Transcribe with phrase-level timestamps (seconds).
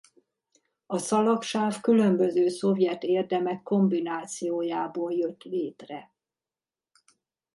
[0.85, 6.11] A szalagsáv különböző szovjet érdemek kombinációjából jött létre.